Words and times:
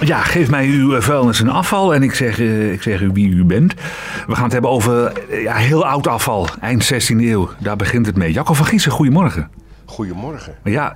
Ja, 0.00 0.22
geef 0.22 0.50
mij 0.50 0.66
uw 0.66 0.94
eh, 0.94 1.02
vuilnis 1.02 1.40
en 1.40 1.48
afval 1.48 1.94
en 1.94 2.02
ik 2.02 2.14
zeg, 2.14 2.40
eh, 2.40 2.72
ik 2.72 2.82
zeg 2.82 3.00
u 3.00 3.10
wie 3.12 3.28
u 3.28 3.44
bent. 3.44 3.74
We 4.26 4.34
gaan 4.34 4.44
het 4.44 4.52
hebben 4.52 4.70
over 4.70 5.06
eh, 5.06 5.42
ja, 5.42 5.54
heel 5.54 5.86
oud 5.86 6.06
afval, 6.06 6.48
eind 6.60 6.92
16e 6.92 7.16
eeuw. 7.16 7.48
Daar 7.58 7.76
begint 7.76 8.06
het 8.06 8.16
mee. 8.16 8.32
Jacco 8.32 8.54
van 8.54 8.66
Giessen, 8.66 8.92
goedemorgen. 8.92 9.48
Goedemorgen. 9.84 10.54
Ja, 10.64 10.94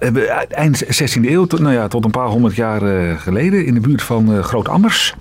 eind 0.49 0.85
16e 0.85 1.25
eeuw, 1.25 1.45
tot, 1.45 1.61
nou 1.61 1.75
ja, 1.75 1.89
tot 1.89 2.05
een 2.05 2.11
paar 2.11 2.27
honderd 2.27 2.57
jaar 2.57 2.81
geleden, 3.19 3.67
in 3.67 3.75
de 3.75 3.81
buurt 3.81 4.03
van 4.03 4.35
eh, 4.35 4.43
Groot 4.43 4.69
Ammers, 4.69 5.15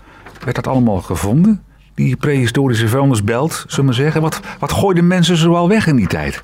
werd 0.43 0.55
dat 0.55 0.68
allemaal 0.68 1.02
gevonden. 1.02 1.64
Die 1.96 2.16
prehistorische 2.16 2.88
vuilnisbelt, 2.88 3.54
zullen 3.54 3.75
we 3.75 3.84
maar 3.84 3.93
zeggen. 3.93 4.21
Wat, 4.21 4.39
wat 4.59 4.71
gooiden 4.71 5.07
mensen 5.07 5.38
zoal 5.38 5.68
weg 5.68 5.88
in 5.88 5.96
die 5.96 6.07
tijd? 6.07 6.43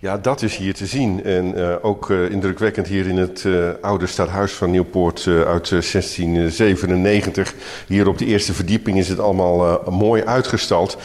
Ja, 0.00 0.18
dat 0.18 0.42
is 0.42 0.56
hier 0.56 0.74
te 0.74 0.86
zien. 0.86 1.24
En 1.24 1.54
eh, 1.54 1.74
ook 1.82 2.10
eh, 2.10 2.30
indrukwekkend 2.30 2.86
hier 2.86 3.06
in 3.06 3.16
het 3.16 3.44
eh, 3.44 3.68
oude 3.80 4.06
stadhuis 4.06 4.52
van 4.52 4.70
Nieuwpoort 4.70 5.24
uit 5.26 5.64
eh, 5.64 5.80
1697. 5.92 7.54
Hier 7.86 8.08
op 8.08 8.18
de 8.18 8.24
eerste 8.24 8.54
verdieping 8.54 8.98
is 8.98 9.08
het 9.08 9.20
allemaal 9.20 9.82
mooi 9.90 10.24
uitgestald. 10.24 10.98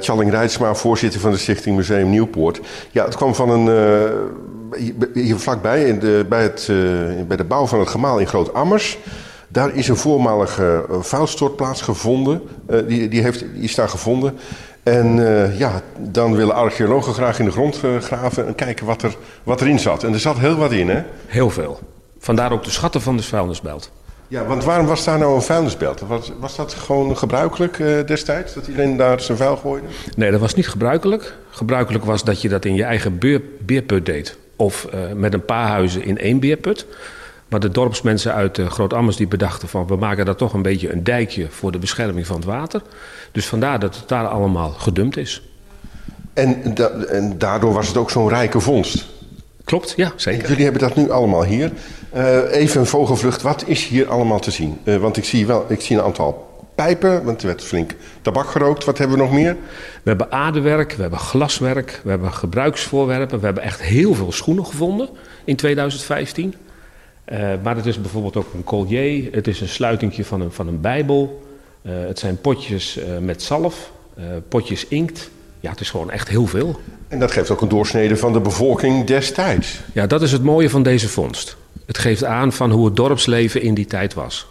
Tjalling 0.00 0.30
Rijtsma, 0.30 0.74
voorzitter 0.74 1.20
van 1.20 1.30
de 1.30 1.36
Stichting 1.36 1.76
Museum 1.76 2.10
Nieuwpoort. 2.10 2.60
Ja, 2.90 3.04
het 3.04 3.16
kwam 3.16 3.34
van 3.34 3.50
een... 3.50 3.66
hier, 5.14 5.36
vlakbij, 5.36 5.84
in 5.84 5.98
de, 5.98 6.26
bij, 6.28 6.42
het, 6.42 6.66
bij 7.28 7.36
de 7.36 7.44
bouw 7.44 7.66
van 7.66 7.78
het 7.78 7.88
gemaal 7.88 8.18
in 8.18 8.26
Groot 8.26 8.54
Ammers... 8.54 8.98
Daar 9.48 9.74
is 9.74 9.88
een 9.88 9.96
voormalige 9.96 10.84
vuilstortplaats 11.00 11.82
gevonden. 11.82 12.42
Die, 12.86 13.08
die, 13.08 13.22
heeft, 13.22 13.40
die 13.54 13.62
is 13.62 13.74
daar 13.74 13.88
gevonden. 13.88 14.38
En 14.82 15.26
eh, 15.26 15.58
ja, 15.58 15.82
dan 15.98 16.36
willen 16.36 16.54
archeologen 16.54 17.14
graag 17.14 17.38
in 17.38 17.44
de 17.44 17.50
grond 17.50 17.80
eh, 17.84 17.96
graven 17.96 18.46
en 18.46 18.54
kijken 18.54 18.86
wat, 18.86 19.02
er, 19.02 19.16
wat 19.42 19.60
erin 19.60 19.78
zat. 19.78 20.04
En 20.04 20.12
er 20.12 20.20
zat 20.20 20.38
heel 20.38 20.56
wat 20.56 20.72
in, 20.72 20.88
hè? 20.88 21.02
Heel 21.26 21.50
veel. 21.50 21.78
Vandaar 22.18 22.52
ook 22.52 22.64
de 22.64 22.70
schatten 22.70 23.00
van 23.00 23.16
de 23.16 23.22
vuilnisbelt. 23.22 23.90
Ja, 24.28 24.44
want 24.44 24.64
waarom 24.64 24.86
was 24.86 25.04
daar 25.04 25.18
nou 25.18 25.34
een 25.34 25.42
vuilnisbelt? 25.42 26.00
Was, 26.00 26.32
was 26.40 26.56
dat 26.56 26.74
gewoon 26.74 27.16
gebruikelijk 27.16 27.78
eh, 27.78 28.06
destijds, 28.06 28.54
dat 28.54 28.66
iedereen 28.66 28.96
daar 28.96 29.20
zijn 29.20 29.38
vuil 29.38 29.56
gooide? 29.56 29.86
Nee, 30.16 30.30
dat 30.30 30.40
was 30.40 30.54
niet 30.54 30.68
gebruikelijk. 30.68 31.36
Gebruikelijk 31.50 32.04
was 32.04 32.24
dat 32.24 32.42
je 32.42 32.48
dat 32.48 32.64
in 32.64 32.74
je 32.74 32.84
eigen 32.84 33.18
beer, 33.18 33.40
beerput 33.58 34.06
deed. 34.06 34.36
Of 34.56 34.86
met 35.14 35.34
een 35.34 35.44
paar 35.44 35.66
huizen 35.68 36.04
in 36.04 36.18
één 36.18 36.40
beerput. 36.40 36.86
Maar 37.52 37.60
de 37.60 37.70
dorpsmensen 37.70 38.34
uit 38.34 38.58
uh, 38.58 38.70
Groot-Ammers 38.70 39.16
die 39.16 39.26
bedachten 39.26 39.68
van... 39.68 39.86
we 39.86 39.96
maken 39.96 40.24
daar 40.24 40.36
toch 40.36 40.52
een 40.52 40.62
beetje 40.62 40.92
een 40.92 41.04
dijkje 41.04 41.46
voor 41.50 41.72
de 41.72 41.78
bescherming 41.78 42.26
van 42.26 42.36
het 42.36 42.44
water. 42.44 42.82
Dus 43.32 43.46
vandaar 43.46 43.78
dat 43.78 43.96
het 43.96 44.08
daar 44.08 44.26
allemaal 44.26 44.70
gedumpt 44.70 45.16
is. 45.16 45.42
En, 46.32 46.74
da 46.74 46.88
en 46.90 47.38
daardoor 47.38 47.72
was 47.72 47.88
het 47.88 47.96
ook 47.96 48.10
zo'n 48.10 48.28
rijke 48.28 48.60
vondst. 48.60 49.06
Klopt, 49.64 49.92
ja, 49.96 50.06
En 50.06 50.12
zeker. 50.16 50.48
jullie 50.48 50.64
hebben 50.64 50.82
dat 50.82 50.96
nu 50.96 51.10
allemaal 51.10 51.44
hier. 51.44 51.72
Eh, 52.10 52.52
even 52.52 52.80
een 52.80 52.86
vogelvlucht, 52.86 53.42
wat 53.42 53.64
is 53.66 53.86
hier 53.86 54.08
allemaal 54.08 54.40
te 54.40 54.50
zien? 54.50 54.78
Eh, 54.84 54.96
want 54.96 55.16
ik 55.16 55.24
zie, 55.24 55.46
wel, 55.46 55.64
ik 55.68 55.80
zie 55.80 55.96
een 55.96 56.04
aantal 56.04 56.64
pijpen, 56.74 57.24
want 57.24 57.40
er 57.40 57.46
werd 57.46 57.62
flink 57.62 57.94
tabak 58.22 58.46
gerookt. 58.46 58.84
Wat 58.84 58.98
hebben 58.98 59.16
we 59.16 59.22
nog 59.22 59.32
meer? 59.32 59.56
We 60.02 60.08
hebben 60.08 60.32
aardewerk, 60.32 60.92
we 60.92 61.02
hebben 61.02 61.18
glaswerk, 61.18 62.00
we 62.04 62.10
hebben 62.10 62.32
gebruiksvoorwerpen. 62.32 63.38
We 63.38 63.44
hebben 63.44 63.62
echt 63.62 63.82
heel 63.82 64.14
veel 64.14 64.32
schoenen 64.32 64.66
gevonden 64.66 65.08
in 65.44 65.56
2015. 65.56 66.54
Uh, 67.32 67.38
maar 67.62 67.76
het 67.76 67.86
is 67.86 68.00
bijvoorbeeld 68.00 68.36
ook 68.36 68.52
een 68.54 68.64
collier, 68.64 69.28
het 69.32 69.46
is 69.46 69.60
een 69.60 69.68
sluitingje 69.68 70.24
van 70.24 70.40
een, 70.40 70.52
van 70.52 70.68
een 70.68 70.80
bijbel. 70.80 71.42
Uh, 71.82 71.92
het 72.06 72.18
zijn 72.18 72.40
potjes 72.40 72.98
uh, 72.98 73.04
met 73.20 73.42
zalf, 73.42 73.92
potjes 74.48 74.86
inkt. 74.88 75.30
Ja, 75.60 75.70
het 75.70 75.80
is 75.80 75.90
gewoon 75.90 76.10
echt 76.10 76.28
heel 76.28 76.46
veel. 76.46 76.80
En 77.08 77.18
dat 77.18 77.30
geeft 77.30 77.50
ook 77.50 77.60
een 77.60 77.68
doorsnede 77.68 78.16
van 78.16 78.32
de 78.32 78.40
bevolking 78.40 79.06
destijds. 79.06 79.80
Ja, 79.92 80.06
dat 80.06 80.22
is 80.22 80.32
het 80.32 80.42
mooie 80.42 80.70
van 80.70 80.82
deze 80.82 81.08
vondst. 81.08 81.56
Het 81.86 81.98
geeft 81.98 82.24
aan 82.24 82.52
van 82.52 82.70
hoe 82.70 82.84
het 82.84 82.96
dorpsleven 82.96 83.62
in 83.62 83.74
die 83.74 83.86
tijd 83.86 84.14
was. 84.14 84.46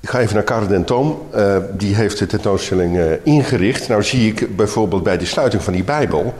Ik 0.00 0.08
ga 0.08 0.20
even 0.20 0.34
naar 0.34 0.44
Karel 0.44 0.68
den 0.68 0.84
Toom. 0.84 1.22
Uh, 1.34 1.56
die 1.76 1.94
heeft 1.94 2.18
de 2.18 2.26
tentoonstelling 2.26 2.96
uh, 2.96 3.12
ingericht. 3.22 3.88
Nou 3.88 4.02
zie 4.02 4.30
ik 4.30 4.56
bijvoorbeeld 4.56 5.02
bij 5.02 5.18
de 5.18 5.24
sluiting 5.24 5.62
van 5.62 5.72
die 5.72 5.84
Bijbel. 5.84 6.34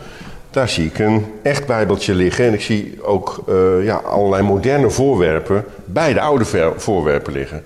Daar 0.54 0.68
zie 0.68 0.86
ik 0.86 0.98
een 0.98 1.24
echt 1.42 1.66
Bijbeltje 1.66 2.14
liggen. 2.14 2.46
En 2.46 2.52
ik 2.52 2.60
zie 2.60 3.02
ook 3.02 3.44
uh, 3.48 3.84
ja, 3.84 3.96
allerlei 3.96 4.42
moderne 4.42 4.90
voorwerpen 4.90 5.64
bij 5.84 6.12
de 6.12 6.20
oude 6.20 6.72
voorwerpen 6.76 7.32
liggen. 7.32 7.64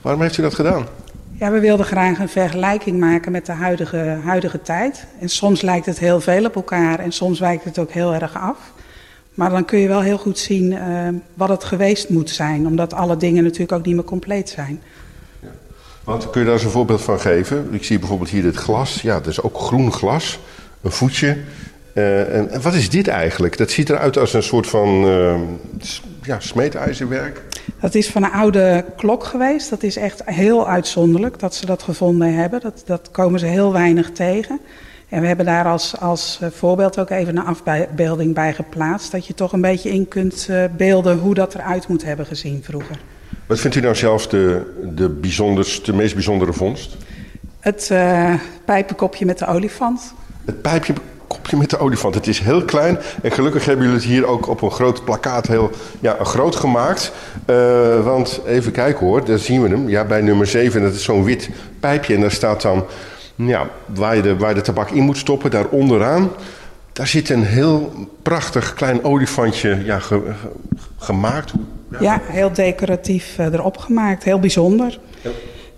Waarom 0.00 0.22
heeft 0.22 0.38
u 0.38 0.42
dat 0.42 0.54
gedaan? 0.54 0.86
Ja, 1.32 1.50
we 1.50 1.60
wilden 1.60 1.86
graag 1.86 2.18
een 2.18 2.28
vergelijking 2.28 2.98
maken 2.98 3.32
met 3.32 3.46
de 3.46 3.52
huidige, 3.52 4.18
huidige 4.24 4.62
tijd. 4.62 5.06
En 5.18 5.28
soms 5.28 5.60
lijkt 5.60 5.86
het 5.86 5.98
heel 5.98 6.20
veel 6.20 6.44
op 6.44 6.54
elkaar 6.54 6.98
en 6.98 7.12
soms 7.12 7.40
wijkt 7.40 7.64
het 7.64 7.78
ook 7.78 7.90
heel 7.90 8.14
erg 8.14 8.36
af. 8.36 8.58
Maar 9.34 9.50
dan 9.50 9.64
kun 9.64 9.78
je 9.78 9.88
wel 9.88 10.02
heel 10.02 10.18
goed 10.18 10.38
zien 10.38 10.72
uh, 10.72 11.08
wat 11.34 11.48
het 11.48 11.64
geweest 11.64 12.08
moet 12.08 12.30
zijn, 12.30 12.66
omdat 12.66 12.94
alle 12.94 13.16
dingen 13.16 13.42
natuurlijk 13.42 13.72
ook 13.72 13.86
niet 13.86 13.94
meer 13.94 14.04
compleet 14.04 14.48
zijn. 14.48 14.82
Ja. 15.40 15.48
Want 16.04 16.30
kun 16.30 16.40
je 16.40 16.46
daar 16.46 16.56
eens 16.56 16.64
een 16.64 16.70
voorbeeld 16.70 17.02
van 17.02 17.20
geven? 17.20 17.68
Ik 17.70 17.84
zie 17.84 17.98
bijvoorbeeld 17.98 18.30
hier 18.30 18.42
dit 18.42 18.56
glas. 18.56 19.02
Ja, 19.02 19.14
dat 19.14 19.26
is 19.26 19.42
ook 19.42 19.58
groen 19.58 19.92
glas. 19.92 20.38
Een 20.82 20.92
voetje. 20.92 21.36
Uh, 21.94 22.34
en, 22.34 22.50
en, 22.50 22.62
wat 22.62 22.74
is 22.74 22.90
dit 22.90 23.08
eigenlijk? 23.08 23.56
Dat 23.56 23.70
ziet 23.70 23.90
eruit 23.90 24.18
als 24.18 24.34
een 24.34 24.42
soort 24.42 24.66
van 24.66 25.04
uh, 25.04 25.34
ja, 26.22 26.40
smeedijzerwerk. 26.40 27.42
Dat 27.80 27.94
is 27.94 28.08
van 28.08 28.24
een 28.24 28.30
oude 28.30 28.84
klok 28.96 29.24
geweest. 29.24 29.70
Dat 29.70 29.82
is 29.82 29.96
echt 29.96 30.22
heel 30.24 30.68
uitzonderlijk 30.68 31.38
dat 31.38 31.54
ze 31.54 31.66
dat 31.66 31.82
gevonden 31.82 32.34
hebben. 32.34 32.60
Dat, 32.60 32.82
dat 32.86 33.08
komen 33.10 33.40
ze 33.40 33.46
heel 33.46 33.72
weinig 33.72 34.10
tegen. 34.10 34.60
En 35.10 35.20
we 35.20 35.26
hebben 35.26 35.46
daar 35.46 35.64
als, 35.64 35.98
als 36.00 36.38
eh, 36.40 36.48
voorbeeld 36.50 36.98
ook 36.98 37.10
even 37.10 37.36
een 37.36 37.44
afbeelding 37.44 38.34
bij 38.34 38.54
geplaatst. 38.54 39.12
Dat 39.12 39.26
je 39.26 39.34
toch 39.34 39.52
een 39.52 39.60
beetje 39.60 39.90
in 39.90 40.08
kunt 40.08 40.46
uh, 40.50 40.64
beelden 40.76 41.18
hoe 41.18 41.34
dat 41.34 41.54
eruit 41.54 41.88
moet 41.88 42.04
hebben 42.04 42.26
gezien 42.26 42.62
vroeger. 42.62 42.98
Wat 43.46 43.60
vindt 43.60 43.76
u 43.76 43.80
nou 43.80 43.94
zelf 43.94 44.26
de, 44.26 44.72
de, 44.94 45.08
bijzonderste, 45.08 45.90
de 45.90 45.96
meest 45.96 46.14
bijzondere 46.14 46.52
vondst? 46.52 46.96
Het 47.60 47.88
uh, 47.92 48.34
pijpenkopje 48.64 49.24
met 49.26 49.38
de 49.38 49.46
olifant. 49.46 50.14
Het 50.44 50.62
pijpje 50.62 50.92
kopje 51.30 51.56
met 51.56 51.70
de 51.70 51.78
olifant. 51.78 52.14
Het 52.14 52.26
is 52.26 52.38
heel 52.38 52.64
klein 52.64 52.98
en 53.22 53.30
gelukkig 53.30 53.64
hebben 53.64 53.84
jullie 53.84 54.00
het 54.00 54.10
hier 54.10 54.26
ook 54.26 54.48
op 54.48 54.62
een 54.62 54.70
groot 54.70 55.04
plakkaat 55.04 55.46
heel 55.46 55.70
ja, 56.00 56.16
groot 56.22 56.56
gemaakt. 56.56 57.12
Uh, 57.46 58.04
want 58.04 58.40
even 58.46 58.72
kijken 58.72 59.06
hoor, 59.06 59.24
daar 59.24 59.38
zien 59.38 59.62
we 59.62 59.68
hem. 59.68 59.88
Ja, 59.88 60.04
bij 60.04 60.20
nummer 60.20 60.46
7, 60.46 60.82
dat 60.82 60.94
is 60.94 61.04
zo'n 61.04 61.24
wit 61.24 61.50
pijpje 61.80 62.14
en 62.14 62.20
daar 62.20 62.30
staat 62.30 62.62
dan 62.62 62.84
ja, 63.34 63.68
waar, 63.86 64.16
je 64.16 64.22
de, 64.22 64.36
waar 64.36 64.54
de 64.54 64.60
tabak 64.60 64.90
in 64.90 65.02
moet 65.02 65.16
stoppen, 65.16 65.50
daar 65.50 65.66
onderaan. 65.66 66.30
Daar 66.92 67.06
zit 67.06 67.28
een 67.28 67.44
heel 67.44 67.92
prachtig 68.22 68.74
klein 68.74 69.04
olifantje 69.04 69.84
ja, 69.84 69.98
ge, 69.98 70.22
ge, 70.40 70.48
gemaakt. 70.96 71.52
Ja. 72.00 72.20
heel 72.24 72.52
decoratief 72.52 73.36
uh, 73.38 73.46
erop 73.46 73.76
gemaakt, 73.76 74.24
heel 74.24 74.40
bijzonder. 74.40 74.98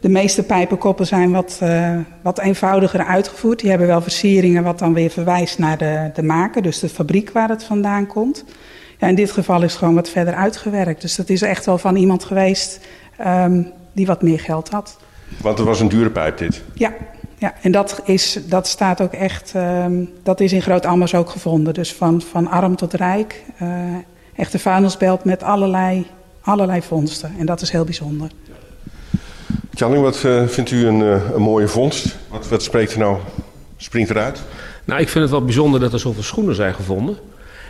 De 0.03 0.09
meeste 0.09 0.43
pijpenkoppen 0.43 1.07
zijn 1.07 1.31
wat, 1.31 1.59
uh, 1.63 1.99
wat 2.23 2.39
eenvoudiger 2.39 3.05
uitgevoerd. 3.05 3.61
Die 3.61 3.71
hebben 3.71 3.87
wel 3.87 4.01
versieringen 4.01 4.63
wat 4.63 4.79
dan 4.79 4.95
weer 4.95 5.11
verwijst 5.11 5.59
naar 5.59 5.79
de, 5.79 6.11
de 6.15 6.23
maker, 6.23 6.63
dus 6.63 6.79
de 6.79 6.89
fabriek 6.89 7.31
waar 7.31 7.49
het 7.49 7.65
vandaan 7.65 8.07
komt. 8.07 8.45
Ja, 8.99 9.09
in 9.09 9.15
dit 9.15 9.31
geval 9.31 9.63
is 9.63 9.71
het 9.71 9.79
gewoon 9.79 9.95
wat 9.95 10.09
verder 10.09 10.35
uitgewerkt. 10.35 11.01
Dus 11.01 11.17
dat 11.17 11.29
is 11.29 11.43
echt 11.43 11.67
wel 11.67 11.79
van 11.79 11.97
iemand 11.97 12.25
geweest 12.25 12.81
um, 13.27 13.73
die 13.93 14.07
wat 14.07 14.23
meer 14.23 14.41
geld 14.41 14.69
had. 14.69 14.99
Want 15.41 15.59
er 15.59 15.65
was 15.65 15.81
een 15.81 15.89
dure 15.89 16.11
pijp 16.11 16.39
dit? 16.39 16.63
Ja, 16.75 16.93
ja 17.39 17.55
en 17.63 17.73
dat, 17.73 18.01
is, 18.05 18.39
dat 18.49 18.67
staat 18.67 19.01
ook 19.01 19.13
echt, 19.13 19.53
um, 19.57 20.11
dat 20.23 20.41
is 20.41 20.53
in 20.53 20.63
Groot-Ammers 20.63 21.15
ook 21.15 21.31
gevonden. 21.31 21.75
Dus 21.75 21.93
van, 21.93 22.21
van 22.21 22.49
arm 22.49 22.77
tot 22.77 22.93
rijk. 22.93 23.43
Uh, 23.63 23.69
echt 24.37 24.55
een 24.55 24.61
vuilnisbelt 24.61 25.25
met 25.25 25.43
allerlei, 25.43 26.07
allerlei 26.41 26.83
vondsten. 26.83 27.34
En 27.39 27.47
dat 27.47 27.61
is 27.61 27.71
heel 27.71 27.84
bijzonder. 27.84 28.31
Wat 29.91 30.22
uh, 30.22 30.47
vindt 30.47 30.70
u 30.70 30.87
een, 30.87 31.00
uh, 31.00 31.34
een, 31.34 31.43
mooie 31.43 31.69
vondst? 31.69 32.16
Wat, 32.28 32.48
wat 32.48 32.62
spreekt 32.62 32.93
er 32.93 32.98
nou, 32.98 33.16
springt 33.76 34.10
eruit? 34.10 34.43
Nou, 34.84 35.00
ik 35.00 35.09
vind 35.09 35.22
het 35.22 35.32
wel 35.32 35.44
bijzonder 35.44 35.81
dat 35.81 35.93
er 35.93 35.98
zoveel 35.98 36.22
schoenen 36.22 36.54
zijn 36.54 36.75
gevonden. 36.75 37.16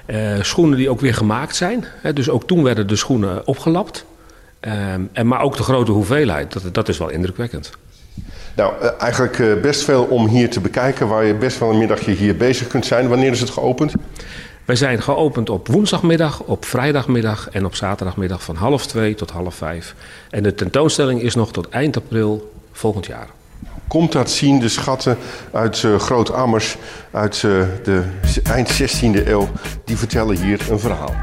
Uh, 0.07 0.43
schoenen 0.43 0.77
die 0.77 0.91
ook 0.91 1.01
weer 1.01 1.15
gemaakt 1.15 1.57
zijn. 1.57 1.85
Hè, 2.01 2.13
dus 2.13 2.29
ook 2.29 2.47
toen 2.47 2.63
werden 2.63 2.87
de 2.87 2.97
schoenen 2.97 3.47
opgelapt. 3.47 4.05
en, 4.61 5.27
maar 5.27 5.41
ook 5.41 5.57
de 5.57 5.63
grote 5.63 5.93
hoeveelheid, 5.93 6.53
dat, 6.53 6.75
dat 6.75 6.89
is 6.89 6.99
wel 6.99 7.09
indrukwekkend. 7.09 7.71
Nou, 8.57 8.73
eigenlijk 8.99 9.63
best 9.63 9.83
veel 9.85 10.03
om 10.03 10.29
hier 10.29 10.51
te 10.51 10.61
bekijken, 10.61 11.09
waar 11.09 11.25
je 11.25 11.35
best 11.35 11.59
wel 11.59 11.71
een 11.71 11.79
middagje 11.79 12.13
hier 12.13 12.37
bezig 12.37 12.67
kunt 12.67 12.87
zijn. 12.87 13.09
Wanneer 13.09 13.31
is 13.31 13.41
het 13.41 13.51
geopend? 13.51 13.93
Wij 14.65 14.77
zijn 14.77 15.03
geopend 15.03 15.51
op 15.51 15.69
woensdagmiddag, 15.69 16.41
op 16.41 16.65
vrijdagmiddag 16.65 17.49
en 17.51 17.65
op 17.65 17.75
zaterdagmiddag 17.75 18.43
van 18.43 18.57
half 18.57 18.87
twee 18.87 19.15
tot 19.15 19.31
half 19.31 19.55
vijf. 19.55 19.95
En 20.31 20.43
de 20.43 20.55
tentoonstelling 20.55 21.21
is 21.23 21.35
nog 21.35 21.53
tot 21.53 21.69
eind 21.69 21.97
april 21.97 22.53
volgend 22.73 23.07
jaar. 23.07 23.29
Komt 23.89 24.13
dat 24.13 24.31
zien, 24.31 24.61
de 24.61 24.69
schatten 24.69 25.19
uit 25.53 25.83
uh, 25.83 25.99
Groot 25.99 26.33
Ammers 26.33 26.77
uit 27.11 27.43
uh, 27.43 27.65
de 27.85 28.05
eind 28.43 28.83
16e 28.83 29.27
eeuw, 29.27 29.49
die 29.85 29.97
vertellen 29.97 30.37
hier 30.37 30.71
een 30.71 30.79
verhaal. 30.79 31.15